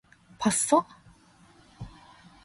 봤어? 0.39 0.85